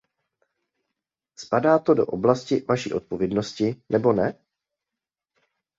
Spadá 1.35 1.79
to 1.79 1.93
do 1.93 2.05
oblasti 2.05 2.59
vaší 2.69 2.93
odpovědnosti, 2.93 3.75
nebo 3.89 4.13
ne? 4.13 4.33